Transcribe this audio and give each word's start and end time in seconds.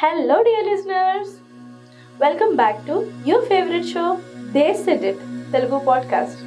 Hello 0.00 0.36
dear 0.42 0.66
listeners 0.66 1.32
welcome 2.20 2.56
back 2.56 2.86
to 2.86 2.94
your 3.26 3.44
favourite 3.44 3.86
show 3.86 4.04
they 4.52 4.74
said 4.74 5.04
it 5.04 5.18
Telugu 5.52 5.78
podcast 5.78 6.40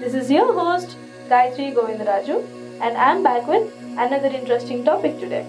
this 0.00 0.16
is 0.16 0.30
your 0.32 0.52
host 0.56 0.92
Gayatri 1.32 1.66
Govindaraju 1.70 2.32
and 2.84 2.98
I'm 2.98 3.22
back 3.22 3.50
with 3.50 3.68
another 4.00 4.34
interesting 4.34 4.84
topic 4.84 5.20
today 5.20 5.40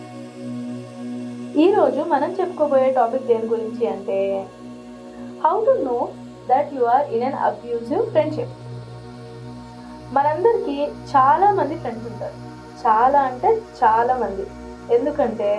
ఈరోజు 1.61 2.01
మనం 2.03 2.31
చెప్పుకోబోయే 2.31 2.91
topic 2.91 3.23
దేని 3.23 3.47
గురించి 3.47 3.87
అంటే 3.87 4.19
how 5.45 5.65
to 5.65 5.71
know 5.83 5.99
that 6.49 6.73
you 6.73 6.85
are 6.85 7.13
in 7.13 7.23
an 7.23 7.39
abusive 7.41 8.09
friendship 8.09 8.55
మనందరికీ 10.13 10.77
చాలామంది 11.17 11.75
friends 11.75 12.07
ఉంటారు. 12.07 12.37
చాలా 12.81 13.21
అంటే 13.21 13.49
చాలామంది 13.83 14.45
ఎందుకంటే 14.93 15.49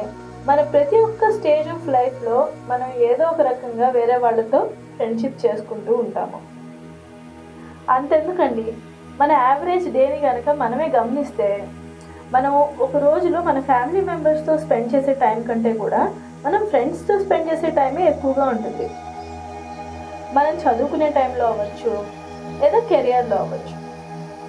మన 0.46 0.60
ప్రతి 0.60 0.96
ఒక్క 0.96 1.30
స్టేజ్ 1.30 1.68
ఆఫ్ 1.68 1.88
లైఫ్లో 1.88 2.48
మనం 2.68 3.02
ఏదో 3.02 3.24
ఒక 3.24 3.40
రకంగా 3.40 3.88
వేరే 3.88 4.16
వాళ్ళతో 4.16 4.70
ఫ్రెండ్షిప్ 4.96 5.46
చేసుకుంటూ 5.46 5.94
ఉంటాము. 5.94 6.38
అంతెందుకండి? 7.90 8.74
మన 9.20 9.32
యావరేజ్ 9.32 9.92
డేని 9.92 10.18
కనుక 10.20 10.48
మనమే 10.50 10.88
గమనిస్తే 10.88 11.68
మనం 12.32 12.52
ఒక 12.56 12.96
రోజులో 12.96 13.42
మన 13.42 13.60
ఫ్యామిలీ 13.60 14.00
మెంబర్స్తో 14.00 14.58
స్పెండ్ 14.58 14.94
చేసే 14.94 15.12
టైం 15.12 15.42
కంటే 15.42 15.72
కూడా 15.72 16.14
మనం 16.46 16.66
ఫ్రెండ్స్తో 16.66 17.18
స్పెండ్ 17.18 17.52
చేసే 17.52 17.70
టైమే 17.70 18.08
ఎక్కువగా 18.08 18.44
ఉంటుంది. 18.44 18.90
మనం 20.34 20.54
చదువుకునే 20.56 21.08
టైంలో 21.10 21.46
అవ్వచ్చు 21.46 22.04
లేదా 22.60 22.80
కెరియర్లో 22.80 23.36
అవ్వచ్చు 23.36 23.76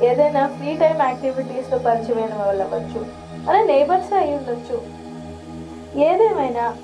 ఏదైనా 0.06 0.48
ఫ్రీ 0.48 0.78
టైం 0.78 0.98
యాక్టివిటీస్లో 1.02 1.78
పరిచయమైన 1.78 2.44
వాళ్ళు 2.44 2.64
అవ్వచ్చు 2.64 3.06
మన 3.48 3.56
నేబర్స్ 3.64 4.14
అయి 4.14 4.36
ఉండొచ్చు. 4.36 5.03
ఏదేమైనా 5.96 6.78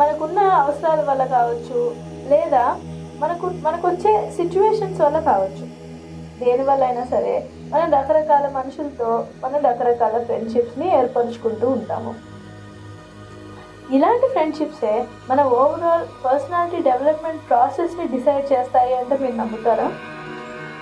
మనకున్న 0.00 0.38
అవసరాల 0.38 1.00
వల్ల 1.00 1.24
కావచ్చు 1.24 1.96
లేదా 2.28 2.80
మనకు 3.18 3.46
మనకు 3.46 3.88
వచ్చే 3.88 4.30
సిచ్యువేషన్స్ 4.30 5.00
వల్ల 5.00 5.18
కావచ్చు. 5.18 5.66
దేనివల్ల 6.44 6.84
అయినా 6.84 7.04
సరే 7.04 7.48
మనం 7.72 7.92
రకరకాల 7.92 8.48
మనుషులతో 8.48 9.26
మనం 9.44 9.62
రకరకాల 9.64 10.22
ఫ్రెండ్షిప్స్ని 10.22 10.98
ఏర్పరచుకుంటూ 10.98 11.68
ఉంటాము. 11.68 12.14
ఇలాంటి 13.94 14.28
ఫ్రెండ్షిప్సే 14.28 15.04
మన 15.30 15.42
ఓవరాల్ 15.42 16.24
పర్సనాలిటీ 16.24 16.82
డెవలప్మెంట్ 16.82 17.48
ప్రాసెస్ని 17.48 18.08
డిసైడ్ 18.08 18.52
చేస్తాయి 18.52 18.96
అంటే 18.96 19.18
మీరు 19.18 19.36
నమ్ముతారా? 19.36 19.92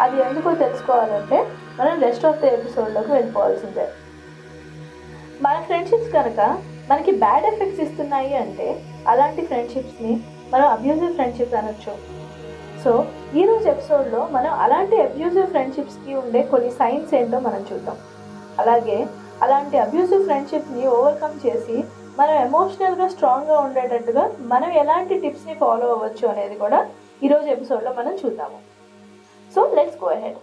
అది 0.01 0.21
ఎందుకో 0.21 0.55
తెలుసుకోవాలంటే 0.55 1.47
మనం 1.81 2.01
రెస్ట్ 2.01 2.27
ఆఫ్ 2.27 2.41
ద 2.41 2.45
ఎపిసోడ్లోకి 2.45 3.13
వెళ్ళిపోవాల్సిందే. 3.13 3.89
మన 5.43 5.61
ఫ్రెండ్షిప్స్ 5.61 6.13
కనుక 6.13 6.63
మనకి 6.91 7.13
బ్యాడ్ 7.23 7.47
ఎఫెక్ట్స్ 7.51 7.83
ఇస్తున్నాయి 7.85 8.35
అంటే 8.35 8.69
అలాంటి 9.09 9.43
ఫ్రెండ్షిప్స్ని 9.47 10.13
మనం 10.53 10.67
అబ్యూజివ్ 10.67 11.15
ఫ్రెండ్షిప్స్ 11.15 11.55
అనొచ్చు. 11.55 11.93
సో 12.85 12.93
ఈరోజు 13.41 13.67
ఎపిసోడ్లో 13.69 14.21
మనం 14.37 14.53
అలాంటి 14.65 14.97
అబ్యూజివ్ 15.07 15.47
ఫ్రెండ్షిప్స్కి 15.47 16.13
ఉండే 16.15 16.43
కొన్ని 16.43 16.71
సైన్స్ 16.71 17.15
ఏంటో 17.15 17.41
మనం 17.41 17.63
చూద్దాం. 17.71 17.97
అలాగే 18.59 19.07
అలాంటి 19.43 19.77
అబ్యూజివ్ 19.79 20.25
ఫ్రెండ్షిప్ని 20.25 20.87
ఓవర్కమ్ 20.97 21.37
చేసి 21.47 21.77
మనం 22.19 22.35
ఎమోషనల్గా 22.47 23.07
స్ట్రాంగ్గా 23.09 23.59
ఉండేటట్టుగా 23.61 24.25
మనం 24.53 24.71
ఎలాంటి 24.83 25.15
టిప్స్ని 25.21 25.55
ఫాలో 25.55 25.87
అవ్వచ్చు 25.95 26.25
అనేది 26.29 26.57
కూడా 26.59 26.81
ఈరోజు 27.23 27.47
ఎపిసోడ్లో 27.47 27.93
మనం 28.01 28.15
చూద్దాము. 28.15 28.59
So 29.55 29.61
let's 29.77 29.99
go 30.05 30.09
ahead 30.17 30.41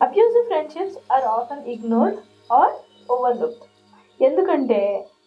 abusive 0.00 0.46
friendships 0.46 0.98
are 1.12 1.26
often 1.38 1.64
ignored 1.74 2.18
or 2.52 2.74
overlooked 3.10 3.66
ఎందుకంటే 4.22 4.80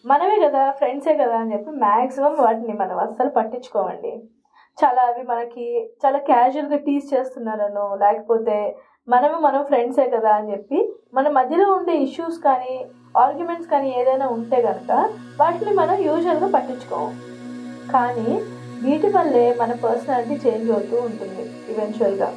మనమే 0.05 0.35
కదా 0.45 0.63
ఫ్రెండ్సే 0.79 1.13
కదా 1.21 1.35
అని 1.41 1.51
చెప్పి 1.53 1.71
మ్యాక్సిమం 1.83 2.33
వాటిని 2.39 2.73
మనం 2.81 2.97
అస్సలు 3.03 3.31
పట్టించుకోమండి. 3.37 4.11
చాలా 4.77 5.01
అవి 5.09 5.23
మనకి 5.29 5.65
చాలా 6.03 6.19
క్యాజువల్గా 6.27 6.77
టీస్ 6.87 7.07
చేస్తున్నారనో 7.13 7.85
లేకపోతే 8.03 8.57
మనము 9.07 9.37
మనం 9.45 9.61
ఫ్రెండ్సే 9.69 10.05
కదా 10.15 10.31
అని 10.39 10.51
చెప్పి 10.53 10.77
మన 11.13 11.29
మధ్యలో 11.37 11.67
ఉండే 11.77 11.93
ఇష్యూస్ 12.05 12.37
కానీ 12.47 12.73
ఆర్గ్యుమెంట్స్ 13.23 13.69
కానీ 13.73 13.89
ఏదైనా 13.99 14.27
ఉంటే 14.37 14.59
కనుక 14.67 14.91
వాటిని 15.41 15.73
మనం 15.81 15.97
యూజువల్గా 16.07 16.49
పట్టించుకోము. 16.55 17.09
కానీ 17.93 18.29
వీటి 18.83 19.09
వల్లే 19.15 19.45
మన 19.61 19.71
పర్సనాలిటీ 19.85 20.37
చేంజ్ 20.45 20.69
అవుతూ 20.75 20.95
ఉంటుంది 21.07 21.43
ఈవెన్చువల్గా 21.73 22.29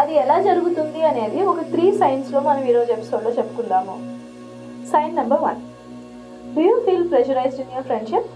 అది 0.00 0.12
ఎలా 0.24 0.36
జరుగుతుంది 0.48 1.00
అనేది 1.10 1.40
ఒక 1.52 1.60
త్రీ 1.72 1.86
సైన్స్లో 2.02 2.40
మనం 2.40 2.62
ఈరోజు 2.72 2.92
ఎపిసోడ్లో 2.98 3.32
చెప్పుకుందాము. 3.40 3.96
Sign 4.92 5.18
number 5.20 5.42
one 5.48 5.60
do 6.54 6.62
you 6.68 6.76
feel 6.86 7.06
pressurised 7.12 7.60
in 7.62 7.72
your 7.74 7.88
friendship 7.90 8.28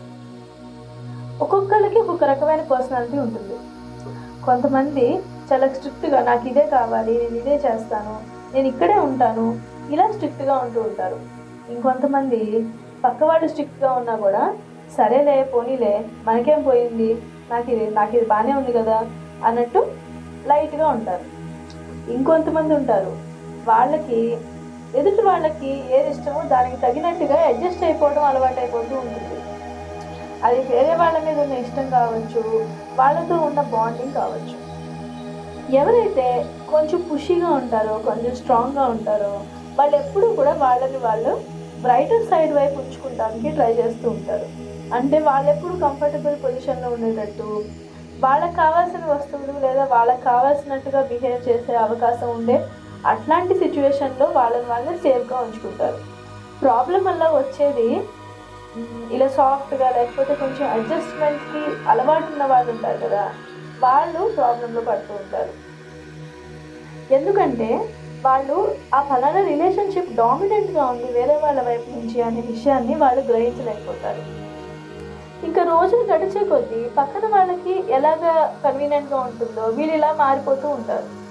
ఒక్కొక్కరికి 1.44 1.98
ఒక్కొక్క 2.02 2.24
రకమైన 2.32 2.62
పర్సనాలిటీ 2.72 3.16
ఉంటుంది. 3.26 3.56
కొంతమంది 4.46 5.06
చాలా 5.48 5.66
స్ట్రిక్ట్గా 5.74 6.18
నాకు 6.28 6.44
ఇదే 6.50 6.64
కావాలి 6.74 7.12
నేను 7.22 7.36
ఇదే 7.42 7.54
చేస్తాను 7.66 8.14
నేను 8.54 8.66
ఇక్కడే 8.72 8.96
ఉంటాను 9.08 9.46
ఇలా 9.94 10.06
స్ట్రిక్ట్గా 10.14 10.54
ఉంటూ 10.64 10.80
ఉంటారు. 10.88 11.18
ఇంకొంతమంది 11.74 12.40
పక్క 13.04 13.20
వాళ్ళు 13.30 13.46
స్ట్రిక్ట్గా 13.52 13.90
ఉన్నా 14.00 14.14
కూడా 14.24 14.42
సరేలే 14.96 15.36
పోనీలే 15.52 15.94
మనకేం 16.26 16.60
పోయింది? 16.68 17.10
నాకు 17.50 17.68
ఇది 17.74 17.86
నాకు 17.98 18.12
ఇది 18.16 18.26
బాగానే 18.32 18.52
ఉంది 18.60 18.72
కదా 18.78 18.96
అన్నట్టు 19.48 19.80
లైట్గా 20.50 20.86
ఉంటారు. 20.96 21.24
ఇంకొంతమంది 22.14 22.72
ఉంటారు. 22.80 23.12
వాళ్ళకి 23.70 24.20
ఎదుటి 24.98 25.22
వాళ్ళకి 25.28 25.70
ఏది 25.96 26.08
ఇష్టమో 26.14 26.40
దానికి 26.52 26.76
తగినట్టుగా 26.84 27.38
అడ్జస్ట్ 27.50 27.84
అయిపోవడం 27.88 28.24
అలవాటు 28.30 28.60
అయిపోతూ 28.64 28.94
ఉంటుంది. 29.02 29.38
అది 30.46 30.58
వేరే 30.70 30.94
వాళ్ళ 31.00 31.16
మీద 31.26 31.38
ఉన్న 31.44 31.54
ఇష్టం 31.64 31.86
కావచ్చు 31.96 32.42
వాళ్ళతో 33.00 33.36
ఉన్న 33.48 33.60
బాండింగ్ 33.74 34.16
కావచ్చు. 34.20 34.56
ఎవరైతే 35.80 36.26
కొంచెం 36.72 37.00
పుషిగా 37.10 37.50
ఉంటారో 37.60 37.94
కొంచెం 38.08 38.32
స్ట్రాంగ్గా 38.40 38.84
ఉంటారో 38.94 39.34
వాళ్ళు 39.78 39.94
ఎప్పుడూ 40.02 40.26
కూడా 40.38 40.52
వాళ్ళని 40.64 40.98
వాళ్ళు 41.06 41.32
బ్రైటర్ 41.84 42.28
సైడ్ 42.30 42.52
వైపు 42.58 42.76
ఉంచుకోవడానికి 42.82 43.48
ట్రై 43.56 43.72
చేస్తూ 43.80 44.06
ఉంటారు. 44.16 44.46
అంటే 44.96 45.18
వాళ్ళు 45.28 45.48
ఎప్పుడు 45.54 45.74
కంఫర్టబుల్ 45.86 46.36
పొజిషన్లో 46.44 46.88
ఉండేటట్టు 46.96 47.48
వాళ్ళకి 48.24 48.54
కావాల్సిన 48.62 49.04
వస్తువులు 49.12 49.54
లేదా 49.64 49.84
వాళ్ళకి 49.94 50.22
కావాల్సినట్టుగా 50.30 51.00
బిహేవ్ 51.10 51.40
చేసే 51.48 51.72
అవకాశం 51.86 52.28
ఉండే 52.38 52.56
అట్లాంటి 53.12 53.54
సిచ్యువేషన్లో 53.62 54.26
వాళ్ళని 54.36 54.66
వాళ్ళని 54.72 54.98
సేఫ్గా 54.98 55.38
ఉంచుకుంటారు. 55.46 55.98
ప్రాబ్లం 56.62 57.04
వల్ల 57.04 57.24
వచ్చేది 57.30 57.88
ఇలా 59.14 59.26
సాఫ్ట్గా 59.38 59.88
లేకపోతే 59.96 60.32
కొంచెం 60.34 60.66
అడ్జస్ట్మెంట్కి 60.76 61.62
అలవాటు 61.90 62.26
ఉన్న 62.32 62.44
వాళ్ళు 62.52 62.70
ఉంటారు 62.72 62.98
కదా 63.04 63.24
వాళ్ళు 63.84 64.22
ప్రాబ్లంలో 64.36 64.80
పడుతూ 64.80 65.12
ఉంటారు. 65.14 65.52
ఎందుకంటే 67.16 67.68
వాళ్ళు 68.24 68.56
ఆ 68.94 69.00
ఫలానా 69.08 69.40
రిలేషన్షిప్ 69.50 70.14
డామినెంట్గా 70.20 70.84
ఉంది 70.84 71.08
వేరే 71.12 71.36
వాళ్ళ 71.42 71.60
వైపు 71.62 71.88
నుంచి 71.96 72.22
అనే 72.22 72.42
విషయాన్ని 72.52 72.94
వాళ్ళు 72.94 73.22
గ్రహించలేకపోతారు. 73.30 74.22
ఇంకా 75.46 75.62
రోజులు 75.62 76.04
గడిచే 76.12 76.42
కొద్దీ 76.44 76.80
పక్కన 76.98 77.24
వాళ్ళకి 77.34 77.74
ఎలాగ 77.98 78.22
కన్వీనియంట్గా 78.64 79.18
ఉంటుందో 79.18 79.66
వీళ్ళు 79.78 79.94
ఇలా 79.94 80.12
మారిపోతూ 80.22 80.68
ఉంటారు. 80.68 81.23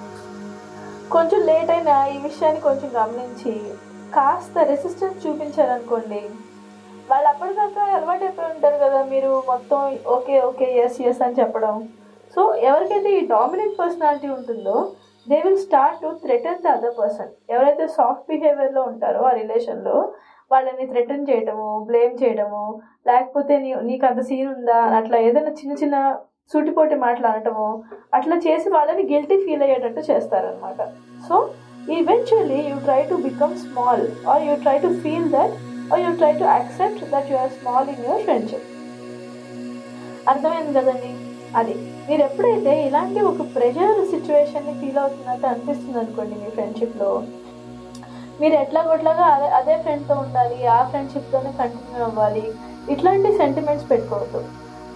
కొంచెం 1.11 1.41
లేట్ 1.41 1.71
అయినా 1.71 2.07
ఈ 2.07 2.17
విషయాన్ని 2.17 2.61
కొంచెం 2.61 2.89
గమనించి 2.95 3.53
కాస్త 4.13 4.57
రెసిస్టెన్స్ 4.63 5.25
చూపించారనుకోండి 5.25 6.21
వాళ్ళు 7.09 7.29
అప్పటిదాకా 7.29 7.83
అలవాటు 7.93 8.23
అయిపోయి 8.23 8.51
ఉంటారు 8.55 8.77
కదా 8.77 9.03
మీరు 9.03 9.43
మొత్తం 9.47 9.79
ఓకే 10.07 10.41
ఓకే 10.41 10.65
ఎస్ 10.75 11.01
ఎస్ 11.01 11.21
అని 11.21 11.37
చెప్పడం. 11.39 11.75
సో 12.35 12.53
ఎవరికైతే 12.61 13.09
ఈ 13.17 13.27
డామినెంట్ 13.27 13.79
పర్సనాలిటీ 13.79 14.27
ఉంటుందో 14.29 14.75
they 15.27 15.41
will 15.41 15.57
start 15.57 16.01
to 16.01 16.09
threaten 16.23 16.63
the 16.63 16.67
other 16.67 16.95
person 16.97 17.31
ఎవరైతే 17.49 17.87
సాఫ్ట్ 17.87 18.29
బిహేవియర్లో 18.29 18.83
ఉంటారో 18.83 19.21
ఆ 19.23 19.33
రిలేషన్లో 19.33 19.97
వాళ్ళని 20.51 20.85
థ్రెటన్ 20.87 21.27
చేయడము 21.29 21.85
బ్లేమ్ 21.85 22.23
చేయడము 22.23 22.63
లేకపోతే 23.07 23.57
నీ 23.57 23.73
నీకు 23.81 24.05
అంత 24.05 24.21
సీన్ 24.21 24.49
ఉందా 24.55 24.79
అట్లా 24.97 25.17
ఏదైనా 25.19 25.49
చిన్న 25.51 25.73
చిన్న 25.73 25.97
సూటిపోటి 26.51 26.95
మాటలు 27.03 27.27
అనటము 27.27 27.67
అట్లా 28.13 28.35
చేసి 28.45 28.67
వాళ్ళని 28.69 29.03
గిల్టీ 29.11 29.37
ఫీల్ 29.43 29.63
అయ్యేటట్టు 29.65 30.01
చేస్తారనమాట 30.09 30.81
so 31.27 31.35
eventually 31.95 32.59
you 32.69 32.75
try 32.85 33.01
to 33.03 33.15
become 33.25 33.55
small 33.63 34.03
or 34.31 34.43
you 34.47 34.55
try 34.63 34.77
to 34.83 34.89
feel 35.03 35.29
that 35.31 35.55
or 35.91 36.01
you 36.03 36.11
try 36.15 36.31
to 36.33 36.45
accept 36.53 37.03
that 37.13 37.29
you 37.31 37.37
are 37.37 37.53
small 37.57 37.89
in 37.89 38.03
your 38.05 38.23
friendship 38.23 38.67
అర్థమైంది 40.27 40.73
కదండి? 40.77 41.09
అది. 41.55 41.73
మీరు 42.07 42.21
ఎప్పుడైతే 42.23 42.71
ఇలాంటి 42.85 43.19
ఒక 43.21 43.41
ప్రెషర్ 43.55 43.97
సిచ్యువేషన్ని 44.11 44.73
ఫీల్ 44.79 44.99
అవుతున్నట్టు 45.01 45.45
అనిపిస్తుంది 45.47 45.99
అనుకోండి 45.99 46.35
మీ 46.35 46.49
ఫ్రెండ్షిప్లో 46.49 47.09
మీరు 48.39 48.55
ఎట్లా 48.55 48.81
కొట్లాగా 48.83 49.25
అదే 49.33 49.47
అదే 49.57 49.75
ఫ్రెండ్తో 49.83 50.15
ఉండాలి 50.23 50.57
ఆ 50.75 50.79
ఫ్రెండ్షిప్తోనే 50.89 51.51
కంటిన్యూ 51.59 52.03
అవ్వాలి 52.03 52.45
ఇట్లాంటి 52.89 53.29
సెంటిమెంట్స్ 53.37 53.89
పెట్టుకోవద్దు. 53.91 54.41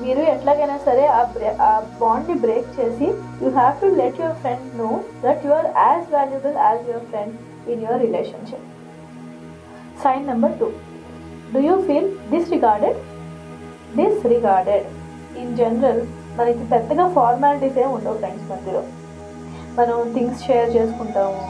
మీరు 0.01 0.21
ఎట్లాగైనా 0.33 0.77
సరే 0.87 1.05
ఆ 1.17 1.21
బ్రే 1.35 1.49
ఆ 1.67 1.69
బాండ్ని 2.01 2.35
బ్రేక్ 2.45 2.67
చేసి 2.79 3.07
you 3.43 3.49
have 3.59 3.75
to 3.83 3.87
let 4.01 4.19
your 4.21 4.37
friend 4.43 4.65
know 4.81 4.89
that 5.25 5.45
you 5.45 5.53
are 5.59 5.69
as 5.77 6.05
valuable 6.15 6.57
as 6.67 6.83
your 6.91 7.07
friend 7.13 7.35
in 7.71 7.81
your 7.85 8.01
relationship 8.01 8.67
sign 10.03 10.27
number 10.27 10.53
two 10.59 10.67
do 11.53 11.61
you 11.69 11.75
feel 11.87 12.09
disregarded 12.35 12.99
disregarded 13.97 14.87
in 15.41 15.57
general 15.57 16.01
మనకి 16.39 16.63
పెద్దగా 16.71 17.05
ఫార్మాలిటీస్ 17.17 17.77
ఏమి 17.83 17.93
ఉండవు 17.93 18.17
ఫ్రెండ్స్ 18.17 18.49
మధ్యలో. 18.51 18.81
మనం 19.79 19.97
things 20.13 20.43
share 20.47 20.69
చేసుకుంటాము. 20.75 21.41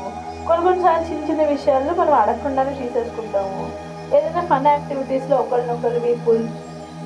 కొన్ని 0.47 0.61
కొన్నిసార్లు 0.65 1.05
చిన్న 1.09 1.21
చిన్న 1.29 1.43
విషయాల్లో 1.43 1.93
మనం 1.93 2.13
అడగకుండానే 2.13 2.73
తీసేసుకుంటాము. 2.79 3.61
ఏదైనా 4.15 4.41
ఫన్ 4.51 4.67
యాక్టివిటీస్లో 4.67 5.35
ఒకరినొకరు 5.37 5.99
we 6.05 6.13
pull 6.25 6.45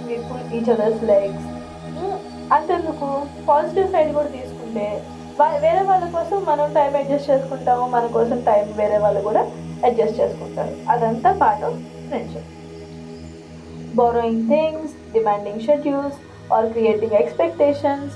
we 0.08 0.18
pull 0.28 0.46
each 0.58 0.70
others 0.76 1.04
likes 1.12 1.48
అంతెందుకు? 2.56 3.10
పాజిటివ్ 3.50 3.92
సైడ్ 3.96 4.12
కూడా 4.20 4.30
తీసుకుంటే 4.38 4.88
వేరే 5.66 5.84
వాళ్ళ 5.90 6.06
కోసం 6.16 6.40
మనం 6.50 6.68
టైం 6.78 6.92
అడ్జస్ట్ 7.02 7.30
చేసుకుంటాము 7.32 7.86
మన 7.94 8.06
కోసం 8.16 8.40
టైం 8.50 8.66
వేరే 8.80 8.98
వాళ్ళు 9.04 9.22
కూడా 9.28 9.42
అడ్జస్ట్ 9.88 10.20
చేసుకుంటారు. 10.22 10.74
అదంతా 10.94 11.30
part 11.42 11.64
of 11.68 11.78
friendship 12.10 12.50
borrowing 14.00 14.44
things 14.52 14.92
demanding 15.16 15.64
schedules 15.68 16.20
or 16.56 16.68
creating 16.76 17.16
expectations 17.22 18.14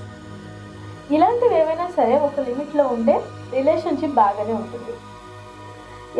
ఇలాంటివి 1.16 1.56
ఏవైనా 1.62 1.88
సరే 1.98 2.14
ఒక 2.28 2.46
లిమిట్లో 2.48 2.84
ఉంటే 2.94 3.16
రిలేషన్షిప్ 3.56 4.16
బాగానే 4.22 4.54
ఉంటుంది. 4.60 4.94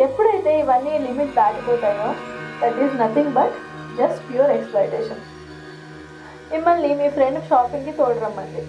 ఎప్పుడైతే 0.05 0.51
ఇవన్నీ 0.61 0.93
limit 1.07 1.33
దాటిపోతాయో 1.39 2.09
that 2.61 2.77
is 2.85 2.93
nothing 3.01 3.33
but 3.39 3.55
just 3.99 4.21
pure 4.27 4.51
exploitation 4.57 5.23
మిమ్మల్ని 6.51 6.89
మీ 6.99 7.07
ఫ్రెండ్ 7.15 7.39
షాపింగ్కి 7.49 7.93
తోడురమ్మండి 7.99 8.61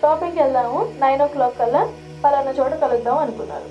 షాపింగ్కి 0.00 0.40
వెళ్దాము 0.42 0.78
నైన్ 1.02 1.22
ఓ 1.26 1.28
క్లాక్ 1.34 1.58
కల్లా 1.60 1.82
పలానా 2.24 2.52
చోట 2.58 2.72
కలుద్దాం 2.82 3.18
అనుకున్నారు. 3.24 3.68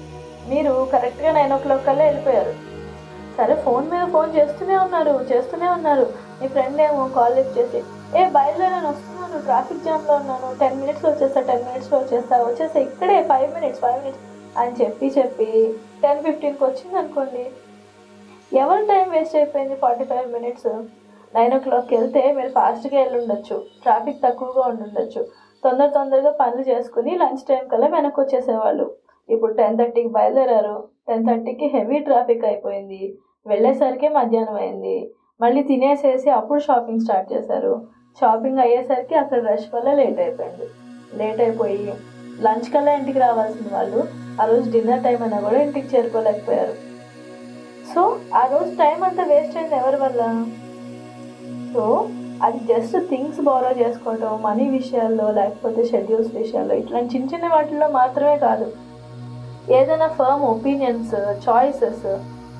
మీరు 0.52 0.74
కరెక్ట్గా 0.94 1.32
నైన్ 1.38 1.54
ఓ 1.56 1.58
క్లాక్ 1.66 1.86
కల్లా 1.88 2.04
వెళ్ళిపోయారు. 2.10 2.54
సరే 3.38 3.54
ఫోన్ 3.66 3.86
మీద 3.92 4.04
ఫోన్ 4.16 4.32
చేస్తూనే 4.38 4.76
ఉన్నారు 4.86 5.14
చేస్తూనే 5.32 5.68
ఉన్నారు. 5.78 6.06
మీ 6.40 6.48
ఫ్రెండ్ 6.56 6.82
ఏమో 6.88 7.04
కాల్ 7.18 7.36
లిఫ్ట్ 7.38 7.58
చేసి 7.60 7.80
ఏ 8.20 8.24
బయలుదేరాను 8.36 8.88
వస్తున్నాను 8.92 9.38
ట్రాఫిక్ 9.48 9.86
జామ్లో 9.86 10.14
ఉన్నాను 10.22 10.48
టెన్ 10.62 10.80
మినిట్స్లో 10.82 11.08
వచ్చేస్తా 11.12 11.42
టెన్ 11.50 11.64
మినిట్స్లో 11.68 11.98
వచ్చేస్తా 12.02 12.36
వచ్చేస్తా 12.50 12.80
ఇక్కడే 12.88 13.16
ఫైవ్ 13.32 13.48
మినిట్స్ 13.56 13.82
ఫైవ్ 13.86 14.00
మినిట్స్ 14.02 14.24
అని 14.62 14.74
చెప్పి 14.82 15.08
చెప్పి 15.18 15.48
టెన్ 16.04 16.22
ఫిఫ్టీన్కి 16.26 16.64
వచ్చింది 16.66 16.98
అనుకోండి 17.02 17.46
ఎవరి 18.64 18.84
టైం 18.92 19.08
వేస్ట్ 19.16 19.38
అయిపోయింది 19.40 19.76
ఫార్టీ 19.84 20.06
ఫైవ్ 20.12 20.28
మినిట్స్ 20.36 20.68
నైన్ 21.36 21.54
ఓ 21.54 21.60
క్లాక్కి 21.60 21.96
వెళ్తే 21.96 22.32
మీరు 22.32 22.50
ఫాస్ట్గా 22.50 23.02
వెళ్ళి 23.02 23.20
ఉండొచ్చు 23.20 23.56
ట్రాఫిక్ 23.84 24.24
తక్కువగా 24.24 24.64
ఉండుండొచ్చు. 24.68 25.22
తొందర 25.64 25.88
తొందరగా 25.88 26.32
పనులు 26.32 26.62
చేసుకుని 26.62 27.18
లంచ్ 27.18 27.44
టైం 27.50 27.68
కల్లా 27.68 27.88
వెనక్కి 27.88 28.22
వచ్చేసేవాళ్ళు. 28.22 28.92
ఇప్పుడు 29.30 29.54
టెన్ 29.54 29.78
థర్టీకి 29.78 30.08
బయలుదేరారు. 30.08 30.88
టెన్ 31.08 31.28
థర్టీకి 31.28 31.66
హెవీ 31.66 32.00
ట్రాఫిక్ 32.00 32.46
అయిపోయింది. 32.46 33.18
వెళ్ళేసరికి 33.48 34.08
మధ్యాహ్నం 34.08 34.56
అయింది. 34.56 35.12
మళ్ళీ 35.42 35.64
తినేసేసి 35.64 36.30
అప్పుడు 36.30 36.60
షాపింగ్ 36.60 37.00
స్టార్ట్ 37.00 37.34
చేశారు. 37.34 37.86
షాపింగ్ 38.20 38.60
అయ్యేసరికి 38.60 39.16
అక్కడ 39.16 39.40
రష్ 39.48 39.70
వల్ల 39.76 39.94
లేట్ 39.94 40.20
అయిపోయింది. 40.20 40.68
లేట్ 41.14 41.42
అయిపోయి 41.42 41.94
లంచ్ 42.42 42.74
కల్లా 42.74 42.94
ఇంటికి 42.94 43.20
రావాల్సిన 43.20 43.76
వాళ్ళు 43.76 44.02
ఆ 44.42 44.46
రోజు 44.46 44.72
డిన్నర్ 44.72 45.04
టైం 45.04 45.22
అయినా 45.24 45.40
కూడా 45.40 45.62
ఇంటికి 45.62 45.98
చేరుకోలేకపోయారు. 45.98 46.76
సో 47.94 48.20
ఆ 48.36 48.44
రోజు 48.46 48.76
టైం 48.76 49.04
అంతా 49.04 49.24
వేస్ట్ 49.24 49.58
అయింది 49.58 49.76
ఎవరి 49.76 49.96
వల్ల? 49.96 50.46
సో 51.74 51.84
అది 52.46 52.60
జస్ట్ 52.70 52.96
థింగ్స్ 53.10 53.40
బారో 53.48 53.70
చేసుకోవటం 53.81 54.31
మనీ 54.46 54.66
విషయాల్లో 54.70 55.28
లేకపోతే 55.40 55.81
షెడ్యూల్స్ 55.92 56.31
విషయాల్లో 56.36 56.75
ఇట్లాంటి 56.81 57.12
చిన్న 57.14 57.28
చిన్న 57.34 57.48
వాటిల్లో 57.54 57.88
మాత్రమే 58.00 58.36
కాదు. 58.46 58.68
ఏదైనా 59.78 60.08
firm 60.18 60.44
opinions 60.54 61.14
choices 61.46 62.06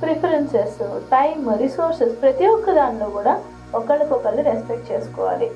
preferences 0.02 0.80
time 1.12 1.38
resources 1.64 2.16
ప్రతి 2.22 2.46
ఒక్క 2.48 2.72
దానిలో 2.80 3.08
కూడా 3.18 3.34
ఒకళ్ళకొకళ్ళు 3.80 4.42
రెస్పెక్ట్ 4.50 4.90
చేసుకోవాలి. 4.92 5.50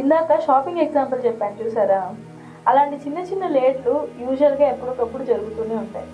ఇందాక 0.00 0.40
షాపింగ్ 0.46 0.82
ఎగ్జాంపుల్ 0.86 1.20
చెప్పాను 1.26 1.56
చూసారా? 1.60 2.00
అలాంటి 2.70 2.96
చిన్న 3.04 3.18
చిన్న 3.30 3.44
లేట్లు 3.56 3.94
యూజువల్గా 4.24 4.66
ఎప్పటికప్పుడు 4.72 5.24
జరుగుతూనే 5.30 5.76
ఉంటాయి. 5.84 6.08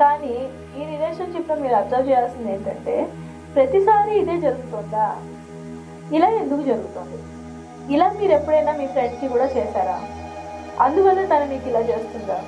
కానీ 0.00 0.34
ఈ 0.78 0.84
రిలేషన్షిప్లో 0.92 1.56
మీరు 1.62 1.76
అబ్జర్వ్ 1.80 2.08
చేయాల్సింది 2.08 2.50
ఏంటంటే 2.52 2.96
ప్రతిసారి 3.55 4.13
ఇదే 4.21 4.37
జరుగుతుందా 4.45 5.07
ఇలా 6.17 6.29
ఎందుకు 6.41 6.63
జరుగుతుంది 6.71 7.19
ఇలా 7.95 8.07
మీరు 8.17 8.33
ఎప్పుడైనా 8.37 8.73
మీ 8.79 8.87
ఫ్రెండ్కి 8.95 9.27
కూడా 9.33 9.47
చేశారా 9.55 9.97
అందువల్ల 10.85 11.21
తను 11.31 11.47
మీకు 11.53 11.65
ఇలా 11.71 11.81
చేస్తుందా 11.91 12.39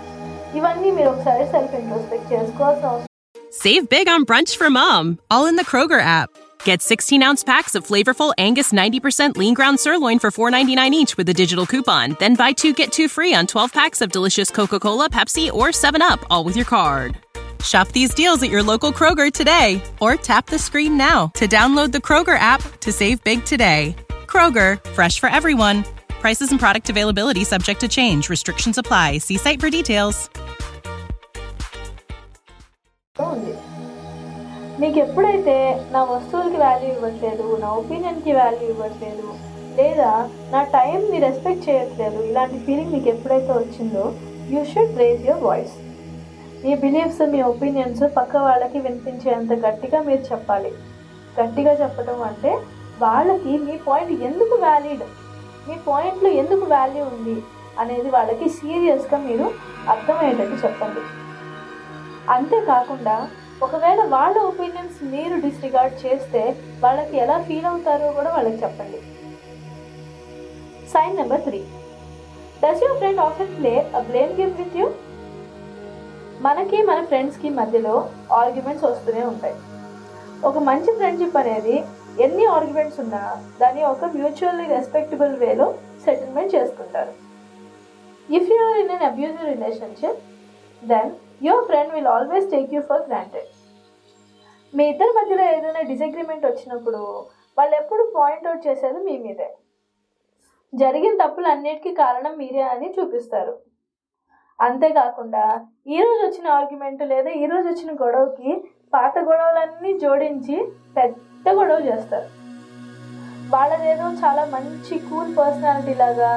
ఇవన్నీ 0.58 0.92
మీరు 0.92 1.10
ఒకసారి 1.14 1.46
సెల్ఫ్ 1.54 1.78
ఇంట్రోస్పెక్ట్ 1.82 2.30
చేసుకోవాల్సిన 2.34 2.90
అవసరం 2.92 3.08
Save 3.54 3.90
big 3.90 4.08
on 4.08 4.22
brunch 4.24 4.56
for 4.56 4.70
mom, 4.72 5.06
all 5.30 5.46
in 5.46 5.56
the 5.56 5.66
Kroger 5.66 6.00
app. 6.12 6.30
Get 6.60 6.82
16 6.84 7.22
ounce 7.22 7.44
packs 7.44 7.76
of 7.76 7.86
flavorful 7.86 8.32
Angus 8.38 8.72
90% 8.72 9.36
lean 9.36 9.54
ground 9.54 9.80
sirloin 9.80 10.20
for 10.20 10.32
$4.99 10.32 10.94
each 10.94 11.18
with 11.18 11.28
a 11.28 11.34
digital 11.34 11.66
coupon. 11.66 12.16
Then 12.20 12.36
buy 12.36 12.52
two 12.54 12.74
get 12.74 12.92
two 12.92 13.08
free 13.08 13.34
on 13.34 13.48
12 13.48 13.74
packs 13.74 14.02
of 14.02 14.10
delicious 14.10 14.50
Coca 14.52 14.80
Cola, 14.80 15.10
Pepsi, 15.10 15.52
or 15.52 15.70
7UP, 15.74 16.24
all 16.30 16.44
with 16.44 16.56
your 16.56 16.66
card. 16.68 17.18
Shop 17.66 17.88
these 17.90 18.14
deals 18.14 18.42
at 18.42 18.50
your 18.50 18.64
local 18.64 18.92
Kroger 18.92 19.32
today 19.32 19.70
or 20.00 20.16
tap 20.18 20.48
the 20.48 20.60
screen 20.60 20.98
now 20.98 21.20
to 21.36 21.48
download 21.48 21.92
the 21.92 22.00
Kroger 22.00 22.38
app 22.40 22.62
to 22.80 22.92
save 22.92 23.24
big 23.24 23.46
today. 23.46 23.96
Kroger, 24.26 24.70
fresh 24.92 25.20
for 25.20 25.30
everyone. 25.32 25.84
Prices 26.22 26.52
and 26.52 26.60
product 26.60 26.90
availability 26.90 27.44
subject 27.46 27.80
to 27.82 27.88
change. 27.90 28.30
Restrictions 28.30 28.78
apply. 28.78 29.20
See 29.20 29.38
site 29.38 29.60
for 29.60 29.72
details. 29.72 30.18
ఉంది 33.16 33.54
మీకు 34.82 34.98
ఎప్పుడైతే 35.00 35.56
నా 35.94 36.02
వస్తువులకి 36.12 36.60
value 36.64 36.90
ఇవ్వట్లేదు 36.94 37.48
నా 37.64 37.70
ఒపీనియన్కి 37.82 38.32
value 38.38 38.68
ఇవ్వట్లేదు 38.74 39.28
లేదా 39.80 40.12
నా 40.54 40.62
టైంని 40.76 41.18
రెస్పెక్ట్ 41.26 41.66
చేయట్లేదు 41.68 42.20
ఇలాంటి 42.30 42.58
ఫీలింగ్ 42.66 42.94
మీకు 42.96 43.10
ఎప్పుడైతే 43.14 43.52
వచ్చిందో 43.60 44.06
you 44.54 44.62
should 44.72 44.96
raise 45.04 45.22
your 45.30 45.44
voice 45.50 45.76
me 46.63 46.73
beliefs 46.83 47.23
మీ 47.33 47.41
ఒపీనియన్స్ 47.43 48.03
పక్క 48.17 48.37
వాళ్ళకి 48.47 48.79
వినిపించేంత 48.79 49.53
గట్టిగా 49.67 49.99
మీరు 50.09 50.23
చెప్పాలి. 50.33 50.71
గట్టిగా 51.39 51.73
చెప్పడం 51.83 52.19
అంటే 52.29 52.53
వాళ్ళకి 53.05 53.53
మీ 53.67 53.75
పాయింట్ 53.87 54.23
ఎందుకు 54.29 54.55
వ్యాలిడ్ 54.65 55.05
మీ 55.69 55.77
పాయింట్లో 55.89 56.31
ఎందుకు 56.43 56.65
వాల్యూ 56.75 57.05
ఉంది? 57.05 57.37
అనేది 57.83 58.09
వాళ్ళకి 58.11 58.47
సీరియస్గా 58.59 59.19
మీరు 59.19 59.47
అర్థమయ్యేటట్టు 59.93 60.57
చెప్పండి. 60.67 61.03
అంతేకాకుండా 62.35 63.17
ఒకవేళ 63.63 64.01
వాళ్ళ 64.15 64.37
ఒపీనియన్స్ 64.51 64.99
మీరు 65.13 65.37
డిస్రిగార్డ్ 65.47 65.95
చేస్తే 66.05 66.43
వాళ్ళకి 66.85 67.17
ఎలా 67.25 67.37
ఫీల్ 67.49 67.69
అవుతారో 67.73 68.09
కూడా 68.13 68.31
వాళ్ళకి 68.37 68.59
చెప్పండి. 68.65 68.99
Sign 70.93 71.17
number 71.17 71.45
three 71.47 71.61
does 72.63 72.83
your 72.85 72.99
friend 72.99 73.21
often 73.29 73.53
play 73.59 73.75
a 73.99 74.03
blame 74.11 74.33
game 74.41 74.55
with 74.61 74.77
you 74.81 74.87
మనకి 76.45 76.83
మన 76.83 77.05
ఫ్రెండ్స్కి 77.05 77.49
మధ్యలో 77.49 77.93
ఆర్గ్యుమెంట్స్ 78.33 78.85
వస్తూనే 78.85 79.23
ఉంటాయి. 79.25 79.57
ఒక 80.49 80.59
మంచి 80.59 80.91
ఫ్రెండ్షిప్ 80.97 81.37
అనేది 81.37 81.77
ఎన్ని 82.25 82.45
ఆర్గ్యుమెంట్స్ 82.47 83.01
ఉన్నా 83.01 83.45
దాన్ని 83.61 83.83
ఒక 83.85 84.05
మ్యూచువల్లీ 84.05 84.67
రెస్పెక్టబుల్ 84.75 85.35
వేలో 85.37 85.67
సెటిల్మెంట్ 86.05 86.55
చేసుకుంటారు. 86.55 87.13
If 88.39 88.51
you 88.51 88.59
are 88.67 88.79
in 88.79 88.91
an 88.91 89.07
abusive 89.11 89.51
relationship 89.53 90.21
then 90.83 91.11
your 91.47 91.65
friend 91.65 91.95
will 91.95 92.11
always 92.17 92.51
take 92.51 92.75
you 92.75 92.81
for 92.81 93.07
granted 93.09 93.51
మీ 94.75 94.85
ఇద్దరి 94.89 95.13
మధ్యలో 95.19 95.45
ఏదైనా 95.53 95.83
డిసగ్రిమెంట్ 95.93 96.47
వచ్చినప్పుడు 96.47 97.03
వాళ్ళు 97.59 97.77
ఎప్పుడు 97.77 98.13
పాయింట్అవుట్ 98.17 98.67
చేసేది 98.67 98.99
మీ 99.05 99.19
మీదే. 99.19 99.49
జరిగిన 100.75 101.27
తప్పులు 101.27 101.47
అన్నిటికీ 101.47 101.95
కారణం 101.95 102.37
మీరే 102.37 102.63
అని 102.63 102.95
చూపిస్తారు. 102.99 103.55
అంతేకాకుండా 104.65 105.45
ఈరోజు 105.95 106.21
వచ్చిన 106.27 106.47
ఆర్గ్యుమెంట్ 106.59 107.03
లేదా 107.13 107.31
ఈరోజు 107.43 107.67
వచ్చిన 107.71 107.91
గొడవకి 108.03 108.51
పాత 108.95 109.15
గొడవలన్నీ 109.29 109.91
జోడించి 110.03 110.57
పెద్ద 110.97 111.47
గొడవ 111.59 111.79
చేస్తారు. 111.89 112.29
వాళ్ళదేదో 113.55 114.07
చాలా 114.23 114.45
మంచి 114.55 114.95
కూల్ 115.09 115.33
పర్సనాలిటీ 115.39 115.95
లాగా 116.03 116.31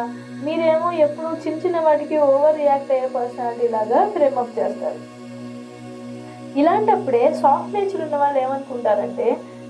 మీరేమో 0.45 0.89
ఎప్పుడు 1.05 1.29
చిన్న 1.43 1.61
చిన్న 1.63 1.77
వాటికి 1.85 2.17
ఓవర్ 2.25 2.59
రియాక్ట్ 2.61 2.91
అయ్యే 2.95 3.07
పర్సనాలిటీ 3.15 3.69
లాగా 3.75 4.01
ఫ్రేమప్ 4.15 4.57
చేస్తారు. 4.59 4.99
ఇలాంటప్పుడే 6.59 7.23
సాఫ్ట్ 7.41 7.73
నేచర్ 7.77 8.03
ఉన్న 8.07 8.17
వాళ్ళు 8.23 8.39
ఏమనుకుంటారంటే 8.43 9.29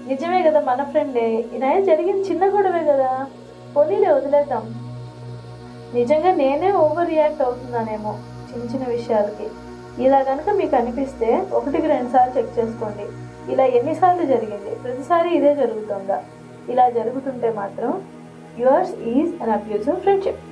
నిజమే 0.10 0.41
కదా 0.48 0.60
మన 0.70 0.84
ఫ్రెండే 0.91 1.27
ఇలా 1.56 1.72
జరిగింది 1.89 2.24
చిన్న 2.29 2.44
గొడవే 2.56 2.84
కదా 2.91 3.12
పోనీలే 3.75 4.12
వదిలేద్దాం. 4.18 4.65
నిజంగా 5.98 6.32
నేనే 6.41 6.70
ఓవర్ 6.84 7.10
రియాక్ట్ 7.13 7.46
అవుతున్నానేమో. 7.48 8.13
చిన్న 8.50 8.63
చిన్న 8.74 8.86
విషయాలకి. 8.98 9.48
ఇలా 10.03 10.20
కనుక 10.24 10.50
మీకు 10.50 10.75
అనిపిస్తే 10.75 11.29
ఒకటికి 11.53 11.88
రెండు 11.88 12.10
సార్లు 12.12 12.34
చెక్ 12.38 12.60
చేసుకోండి. 12.60 13.06
ఇలా 13.53 13.65
ఎన్నిసార్లు 13.65 14.25
జరిగింది? 14.25 14.72
ప్రతిసారి 14.84 15.29
ఇదే 15.38 15.56
జరుగుతుందా? 15.56 16.20
ఇలా 16.70 16.89
జరుగుతుంటే 16.89 17.50
మాత్రం 17.50 17.91
yours 18.60 18.94
is 19.13 19.44
an 19.44 19.50
abusive 19.50 19.98
friendship. 19.98 20.44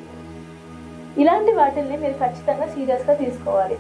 ఇలాంటి 1.22 1.52
వాటిల్ని 1.52 1.98
మీరు 1.98 2.14
ఖచ్చితంగా 2.14 2.66
సీరియస్గా 2.68 3.14
తీసుకోవాలి. 3.14 3.78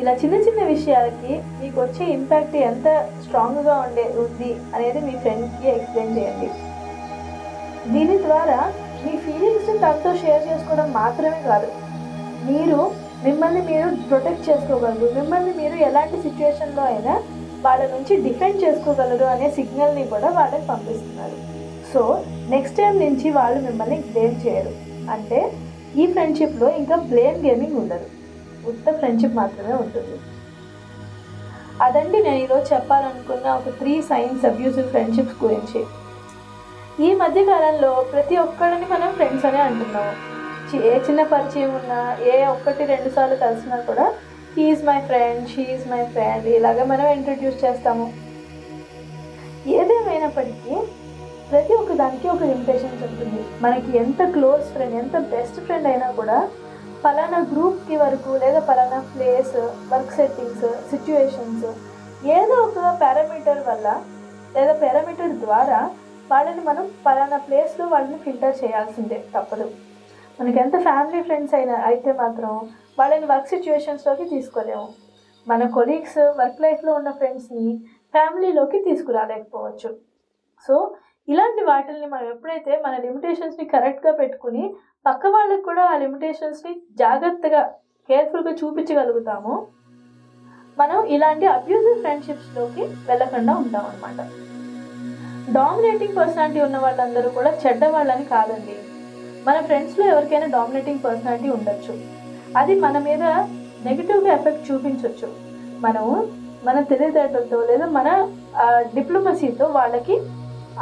ఇలా 0.00 0.12
చిన్న 0.12 0.34
చిన్న 0.34 0.62
విషయాలకి 0.64 1.32
మీకు 1.60 1.80
వచ్చే 1.80 2.04
ఇంపాక్ట్ 2.06 2.56
ఎంత 2.56 2.88
స్ట్రాంగ్గా 3.24 3.74
ఉండే 3.78 4.04
ఉంది 4.24 4.50
అనేది 4.74 5.00
మీ 5.00 5.14
ఫ్రెండ్కి 5.18 5.68
ఎక్స్ప్లెయిన్ 5.68 6.16
చేయండి. 6.18 6.48
దీని 7.92 8.16
ద్వారా 8.22 8.72
మీ 9.04 9.16
ఫీలింగ్స్ని 9.16 9.78
తనతో 9.78 10.12
షేర్ 10.16 10.44
చేసుకోవడం 10.48 10.92
మాత్రమే 10.92 11.42
కాదు. 11.48 11.68
మీరు 12.50 13.05
మిమ్మల్ని 13.26 13.62
మీరు 13.68 13.88
ప్రొటెక్ట్ 14.10 14.46
చేసుకోగలరు. 14.48 15.06
మిమ్మల్ని 15.18 15.52
మీరు 15.60 15.76
ఎలాంటి 15.88 16.16
సిచ్యువేషన్లో 16.26 16.82
అయినా 16.92 17.14
వాళ్ళ 17.64 17.82
నుంచి 17.94 18.14
డిఫెండ్ 18.26 18.58
చేసుకోగలరు 18.64 19.26
అనే 19.34 19.48
సిగ్నల్ని 19.56 20.04
కూడా 20.12 20.28
వాళ్ళకి 20.38 20.66
పంపిస్తున్నారు. 20.72 21.38
సో 21.92 22.02
నెక్స్ట్ 22.54 22.78
టైం 22.80 22.94
నుంచి 23.04 23.28
వాళ్ళు 23.38 23.58
మిమ్మల్ని 23.68 23.98
బ్లేమ్ 24.10 24.36
చేయరు. 24.44 24.72
అంటే 25.14 25.40
ఈ 26.00 26.06
ఫ్రెండ్షిప్లో 26.12 26.68
ఇంకా 26.80 26.96
బ్లేమ్ 27.10 27.38
గేమింగ్ 27.46 27.76
ఉండదు. 27.82 28.08
ఉత్త 28.70 28.92
ఫ్రెండ్షిప్ 29.00 29.38
మాత్రమే 29.40 29.74
ఉంటుంది. 29.84 30.16
అదండి 31.84 32.18
నేను 32.26 32.38
ఈరోజు 32.44 32.66
చెప్పాలనుకున్న 32.74 33.46
ఒక 33.58 33.70
త్రీ 33.80 33.94
సైన్స్ 34.10 34.46
అబ్యూసివ్ 34.50 34.88
ఫ్రెండ్షిప్స్ 34.94 35.36
గురించి. 35.44 35.80
ఈ 37.06 37.10
మధ్య 37.22 37.40
కాలంలో 37.50 37.90
ప్రతి 38.12 38.36
ఒక్కడిని 38.46 38.86
మనం 38.94 39.10
ఫ్రెండ్స్ 39.18 39.46
అనే 39.48 39.60
అంటున్నాము 39.68 40.14
ఏ 40.74 40.92
చిన్న 41.06 41.22
పరిచయం 41.32 41.70
ఉన్నా 41.80 42.00
ఏ 42.32 42.36
ఒక్కటి 42.54 42.82
రెండు 42.92 43.10
సార్లు 43.16 43.36
కలిసినా 43.42 43.76
కూడా 43.88 44.06
he's 44.56 44.84
my 44.88 44.98
friend 45.08 45.42
she's 45.52 45.86
my 45.92 46.02
friend 46.12 46.46
ఇలాగ 46.56 46.84
మనం 46.92 47.06
ఇంట్రడ్యూస్ 47.16 47.58
చేస్తాము. 47.64 48.06
ఏదేమైనప్పటికీ 49.76 50.74
ప్రతి 51.50 51.72
ఒక్క 51.74 51.92
దానికి 52.02 52.28
ఒక 52.28 52.42
లిమిటేషన్స్ 52.42 53.02
ఉంటుంది. 53.08 53.40
మనకి 53.64 53.90
ఎంత 54.02 54.22
క్లోజ్ 54.36 54.64
ఫ్రెండ్ 54.74 54.96
ఎంత 55.02 55.16
బెస్ట్ 55.34 55.60
ఫ్రెండ్ 55.66 55.88
అయినా 55.92 56.08
కూడా 56.20 56.38
పలానా 57.04 57.40
గ్రూప్కి 57.52 57.96
వరకు 58.04 58.30
లేదా 58.42 58.60
పలానా 58.70 59.00
ప్లేస్ 59.12 59.56
వర్క్ 59.92 60.14
సెట్టింగ్స్ 60.18 60.68
సిచ్యువేషన్స్ 60.92 61.66
ఏదో 62.36 62.54
ఒక 62.66 62.78
పారామీటర్ 63.02 63.62
వల్ల 63.68 63.88
లేదా 64.56 64.74
పారామీటర్ 64.84 65.34
ద్వారా 65.44 65.80
వాళ్ళని 66.30 66.62
మనం 66.70 66.86
పలానా 67.06 67.38
ప్లేస్లో 67.48 67.84
వాళ్ళని 67.88 68.18
ఫిల్టర్ 68.24 68.56
చేయాల్సిందే 68.62 69.18
తప్పదు. 69.34 69.66
మనకి 70.38 70.58
ఎంత 70.62 70.76
ఫ్యామిలీ 70.86 71.20
ఫ్రెండ్స్ 71.26 71.54
అయినా 71.58 71.76
అయితే 71.90 72.10
మాత్రం 72.22 72.52
వాళ్ళని 72.98 73.26
వర్క్ 73.30 73.52
సిచ్యువేషన్స్లోకి 73.52 74.24
తీసుకోలేము. 74.32 74.86
మన 75.46 75.62
కొలీగ్స్ 75.76 76.18
వర్క్ 76.40 76.60
లైఫ్లో 76.64 76.92
ఉన్న 77.00 77.10
ఫ్రెండ్స్ని 77.20 77.66
ఫ్యామిలీలోకి 78.14 78.78
తీసుకురాలేకపోవచ్చు. 78.86 79.90
సో 80.66 80.74
ఇలాంటి 81.28 81.62
వాటిల్ని 81.70 82.08
మనం 82.12 82.26
ఎప్పుడైతే 82.34 82.72
మన 82.84 82.94
లిమిటేషన్స్ని 83.04 83.64
కరెక్ట్గా 83.74 84.12
పెట్టుకుని 84.20 84.64
పక్క 85.06 85.26
వాళ్ళకు 85.34 85.64
కూడా 85.68 85.82
ఆ 85.92 85.94
లిమిటేషన్స్ని 86.04 86.72
జాగ్రత్తగా 87.02 87.62
కేర్ఫుల్గా 88.08 88.52
చూపించగలుగుతామో 88.60 89.54
మనం 90.78 90.98
ఇలాంటి 91.14 91.46
అబ్యూజివ్ 91.56 92.00
ఫ్రెండ్షిప్స్లోకి 92.02 92.82
వెళ్ళకుండా 93.08 93.52
ఉంటాం 93.62 93.86
అనమాట 93.90 94.18
డామినేటింగ్ 95.56 96.18
పర్సనాలిటీ 96.18 96.60
ఉన్న 96.66 96.78
వాళ్ళందరూ 96.84 97.28
కూడా 97.30 97.50
చెడ్డ 97.62 97.84
వాళ్ళని 97.94 98.26
కాదండి. 98.32 98.76
మన 99.46 99.56
ఫ్రెండ్స్లో 99.66 100.04
ఎవరికైనా 100.12 100.46
డామినేటింగ్ 100.54 101.04
పర్సనాలిటీ 101.04 101.48
ఉండొచ్చు. 101.56 101.92
అది 102.60 102.74
మన 102.84 102.98
మీద 103.08 103.24
నెగిటివ్గా 103.86 104.30
ఎఫెక్ట్ 104.38 104.66
చూపించవచ్చు 104.68 105.28
మనము 105.84 106.14
మన 106.66 106.76
తెలివితేటలతో 106.90 107.58
లేదా 107.70 107.86
మన 107.98 108.08
డిప్లొమసీతో 108.94 109.66
వాళ్ళకి 109.78 110.16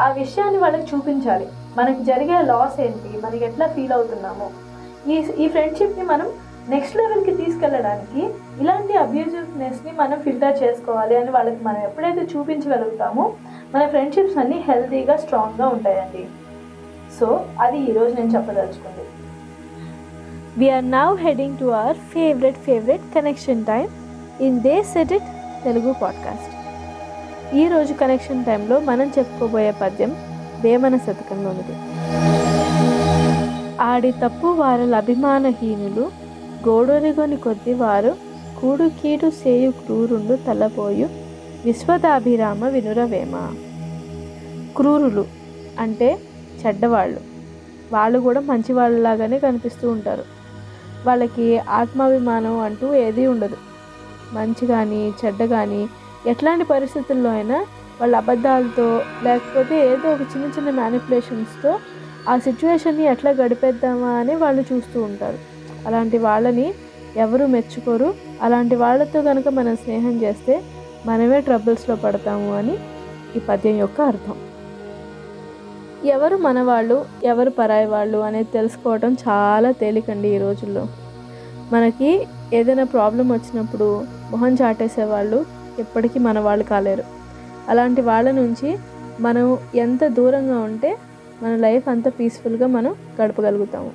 ఆ 0.05 0.07
విషయాన్ని 0.21 0.59
వాళ్ళకి 0.63 0.87
చూపించాలి. 0.93 1.47
మనకి 1.79 2.01
జరిగే 2.11 2.39
లాస్ 2.51 2.79
ఏంటి? 2.87 3.11
మనకి 3.25 3.43
ఎట్లా 3.49 3.67
ఫీల్ 3.75 3.95
అవుతున్నామో? 3.97 4.47
ఈ 5.13 5.17
ఈ 5.43 5.49
ఫ్రెండ్షిప్ని 5.55 6.05
మనం 6.13 6.29
నెక్స్ట్ 6.75 6.97
లెవెల్కి 6.99 7.33
తీసుకెళ్ళడానికి 7.41 8.23
ఇలాంటి 8.63 8.95
అబ్యూజివ్నెస్ని 9.03 9.93
మనం 10.01 10.19
ఫిల్టర్ 10.27 10.57
చేసుకోవాలి 10.63 11.15
అని 11.21 11.31
వాళ్ళకి 11.37 11.61
మనం 11.69 11.81
ఎప్పుడైతే 11.89 12.23
చూపించగలుగుతామో 12.33 13.25
మన 13.75 13.83
ఫ్రెండ్షిప్స్ 13.95 14.39
అన్నీ 14.43 14.59
హెల్తీగా 14.69 15.17
స్ట్రాంగ్గా 15.25 15.69
ఉంటాయండి. 15.69 16.25
సో 17.21 17.27
అది 17.61 17.79
ఈరోజు 17.79 18.15
నేను 18.15 18.31
చెప్పదలుచుకుంది. 18.37 19.05
We're 20.59 20.91
now 20.91 21.15
heading 21.17 21.59
to 21.59 21.65
our 21.75 21.97
favourite 22.13 22.57
favourite 22.57 23.15
connection 23.15 23.65
time 23.65 23.87
in 24.41 24.61
they 24.61 24.83
said 24.83 25.13
it 25.13 25.29
Telugu 25.65 25.93
podcast 25.93 26.51
ఈరోజు 27.57 27.93
కనెక్షన్ 27.93 28.45
టైంలో 28.45 28.81
మనం 28.81 29.09
చెప్పుకోబోయే 29.19 29.71
పద్యం 29.71 30.13
వేమన 30.61 30.97
శతకంలోనిది 30.97 31.75
ఆడి 33.81 34.13
తప్పు 34.13 34.47
వారల 34.47 34.95
అభిమానహీనులు 34.95 36.05
గోడొరిగొని 36.69 37.37
కొద్ది 37.37 37.75
వారు 37.75 38.13
కూడు 38.61 38.89
కీడు 39.01 39.31
సేయు 39.31 39.71
క్రూరుండు 39.71 40.37
తలపోయు 40.47 41.07
విశ్వదాభిరామ 41.65 42.65
వినురవేమ 42.67 43.35
క్రూరులు 44.77 45.25
అంటే 45.79 46.09
చెడ్డవాళ్ళు. 46.67 47.21
వాళ్ళు 47.93 48.19
కూడా 48.19 48.41
మంచి 48.41 48.73
వాళ్ళలాగానే 48.73 49.39
కనిపిస్తూ 49.39 49.91
ఉంటారు. 49.91 50.25
వాళ్ళకి 51.07 51.59
ఆత్మాభిమానం 51.59 52.59
అంటూ 52.59 52.95
ఏదీ 52.95 53.27
ఉండదు. 53.27 53.57
మంచి 54.33 54.67
కానీ 54.67 55.13
చెడ్డ 55.25 55.45
కానీ 55.45 55.89
ఎట్లాంటి 56.27 56.65
పరిస్థితుల్లో 56.65 57.31
అయినా 57.31 57.67
వాళ్ళ 58.01 58.17
అబద్ధాలతో 58.17 59.03
లేకపోతే 59.23 59.89
ఏదో 59.89 60.13
ఒక 60.13 60.21
చిన్న 60.21 60.45
చిన్న 60.45 60.71
మ్యానిపులేషన్స్తో 60.71 61.79
ఆ 62.29 62.39
సిచ్యువేషన్ని 62.39 63.05
ఎట్లా 63.05 63.31
గడిపేద్దామా 63.31 64.09
అని 64.09 64.35
వాళ్ళు 64.35 64.65
చూస్తూ 64.73 65.03
ఉంటారు. 65.03 65.39
అలాంటి 65.87 66.19
వాళ్ళని 66.19 66.75
ఎవరు 67.17 67.47
మెచ్చుకోరు. 67.47 68.15
అలాంటి 68.43 68.75
వాళ్ళతో 68.75 69.23
కనుక 69.23 69.49
మనం 69.49 69.77
స్నేహం 69.77 70.23
చేస్తే 70.23 70.63
మనమే 71.07 71.41
ట్రబుల్స్లో 71.41 71.97
పడతాము 71.97 72.57
అని 72.57 72.79
ఈ 73.37 73.39
పద్యం 73.39 73.79
యొక్క 73.79 74.01
అర్థం. 74.01 74.35
ఎవరు 76.05 76.37
మనవాళ్ళు 76.37 77.05
ఎవరు 77.25 77.51
పరాయి 77.51 77.87
వాళ్ళు 77.87 78.19
అనేది 78.19 78.49
తెలుసుకోవడం 78.53 79.17
చాలా 79.29 79.71
తేలికండి 79.71 80.29
ఈ 80.29 80.39
రోజుల్లో. 80.39 80.87
మనకి 81.73 82.27
ఏదైనా 82.53 82.85
ప్రాబ్లం 82.85 83.33
వచ్చినప్పుడు 83.33 84.05
మొహం 84.31 84.55
చాటేసే 84.55 85.05
వాళ్ళు 85.05 85.47
ఎప్పటికీ 85.79 86.19
మన 86.19 86.39
వాళ్ళు 86.39 86.65
కాలేరు. 86.65 87.03
అలాంటి 87.69 88.01
వాళ్ళ 88.01 88.31
నుంచి 88.31 88.79
మనం 89.21 89.59
ఎంత 89.75 90.07
దూరంగా 90.07 90.59
ఉంటే 90.59 90.97
మన 91.43 91.57
లైఫ్ 91.57 91.89
అంత 91.89 92.09
పీస్ఫుల్గా 92.09 92.67
మనం 92.67 92.95
గడపగలుగుతాము. 93.23 93.93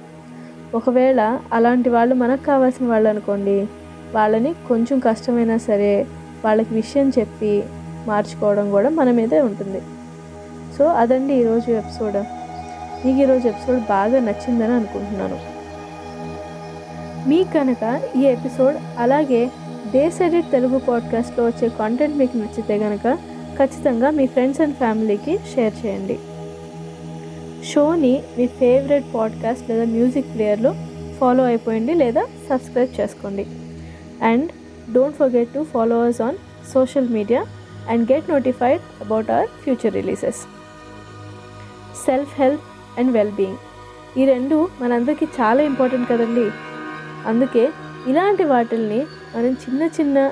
ఒకవేళ 0.75 1.39
అలాంటి 1.53 1.89
వాళ్ళు 1.89 2.15
మనకు 2.15 2.45
కావాల్సిన 2.45 2.87
వాళ్ళు 2.87 3.09
అనుకోండి 3.09 3.67
వాళ్ళని 4.13 4.53
కొంచెం 4.67 4.99
కష్టమైనా 4.99 5.57
సరే 5.57 6.07
వాళ్ళకి 6.45 6.73
విషయం 6.73 7.09
చెప్పి 7.19 7.63
మార్చుకోవడం 8.07 8.71
కూడా 8.71 8.89
మన 8.89 9.11
మీదే 9.11 9.41
ఉంటుంది. 9.41 9.81
సో 10.79 10.85
అదండి 10.85 11.33
ఈరోజు 11.33 11.71
ఎపిసోడ్ 11.71 12.17
మీకు 13.05 13.19
ఈరోజు 13.21 13.47
ఎపిసోడ్ 13.47 13.79
బాగా 13.79 14.19
నచ్చిందని 14.19 14.73
అనుకుంటున్నాను. 14.73 15.39
మీకు 17.29 17.53
కనుక 17.53 18.01
ఈ 18.15 18.21
ఎపిసోడ్ 18.25 18.77
అలాగే 18.97 19.51
దేశ్ 19.87 20.21
ఎడిట్ 20.21 20.51
తెలుగు 20.51 20.77
పాడ్కాస్ట్లో 20.77 21.45
వచ్చే 21.45 21.69
కాంటెంట్ 21.69 22.17
మీకు 22.17 22.37
నచ్చితే 22.37 22.79
కనుక 22.79 23.17
ఖచ్చితంగా 23.57 24.09
మీ 24.09 24.27
ఫ్రెండ్స్ 24.27 24.61
అండ్ 24.61 24.75
ఫ్యామిలీకి 24.75 25.39
షేర్ 25.55 25.85
చేయండి. 25.85 26.19
షోని 27.73 28.23
మీ 28.37 28.47
ఫేవరెట్ 28.47 29.05
పాడ్కాస్ట్ 29.15 29.69
లేదా 29.69 29.85
మ్యూజిక్ 29.85 30.35
ప్లేయర్లో 30.35 30.75
ఫాలో 31.19 31.43
అయిపోయింది 31.43 31.93
లేదా 31.93 32.23
సబ్స్క్రైబ్ 32.49 33.01
చేసుకోండి. 33.01 33.45
And 34.21 34.49
don't 34.93 35.17
forget 35.17 35.49
to 35.49 35.63
follow 35.63 35.99
us 36.01 36.21
on 36.21 36.35
social 36.73 37.09
media 37.09 37.45
and 37.89 38.11
get 38.11 38.29
notified 38.29 38.81
about 39.01 39.31
our 39.31 39.47
future 39.47 39.93
releases 39.93 40.41
self 42.05 42.41
help 42.41 42.65
and 42.99 43.11
well 43.11 43.31
being 43.31 43.57
ఈ 44.17 44.25
రెండు 44.25 44.69
మనందరికీ 44.81 45.25
చాలా 45.25 45.61
ఇంపార్టెంట్ 45.63 46.09
కదండి. 46.09 46.51
అందుకే 47.27 47.69
ఇలాంటి 48.07 48.43
వాటిల్ని 48.43 48.99
మనం 49.35 49.51
చిన్న 49.53 49.83
చిన్న 49.83 50.29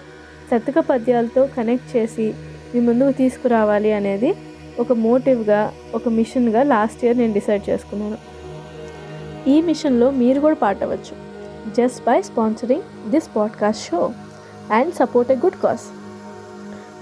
శతక 0.51 0.79
పద్యాలతో 0.79 1.47
కనెక్ట్ 1.57 1.89
చేసి 1.97 2.33
మీ 2.75 2.79
ముందుకు 2.79 3.12
తీసుకురావాలి 3.12 3.91
అనేది 3.93 4.33
ఒక 4.79 4.91
మోటివ్గా 4.91 5.74
ఒక 5.95 6.09
మిషన్గా 6.09 6.63
లాస్ట్ 6.63 7.05
ఇయర్ 7.05 7.17
నేను 7.17 7.33
డిసైడ్ 7.33 7.69
చేసుకున్నాను. 7.69 8.17
ఈ 9.50 9.62
మిషన్లో 9.62 10.12
మీరు 10.12 10.39
కూడా 10.39 10.55
పాటవచ్చు 10.55 11.15
just 11.77 12.05
by 12.05 12.21
sponsoring 12.21 12.88
this 13.09 13.29
podcast 13.36 13.89
show 13.89 14.01
and 14.71 14.93
support 14.93 15.31
a 15.31 15.36
good 15.36 15.59
cause 15.63 15.88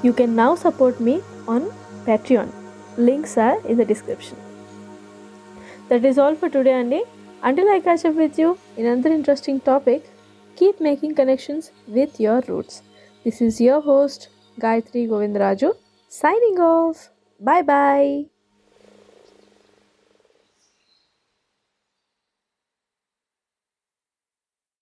you 0.05 0.11
can 0.11 0.37
now 0.37 0.55
support 0.55 1.01
me 1.01 1.15
on 1.49 1.67
Patreon 2.07 2.51
links 2.99 3.39
are 3.39 3.59
in 3.67 3.79
the 3.79 3.87
description 3.87 4.44
That 5.89 6.05
is 6.05 6.17
all 6.17 6.35
for 6.35 6.49
today, 6.49 6.73
Andy. 6.73 7.03
Until 7.43 7.69
I 7.69 7.79
catch 7.79 8.05
up 8.05 8.15
with 8.15 8.37
you 8.39 8.57
in 8.77 8.85
another 8.85 9.11
interesting 9.11 9.59
topic, 9.59 10.09
keep 10.55 10.79
making 10.79 11.15
connections 11.15 11.71
with 11.87 12.19
your 12.19 12.41
roots. 12.47 12.81
This 13.23 13.41
is 13.41 13.61
your 13.61 13.81
host, 13.81 14.29
Gayatri 14.59 15.07
Govindraju, 15.07 15.73
signing 16.09 16.59
off. 16.59 17.09
Bye 17.39 17.61
bye. 17.61 18.34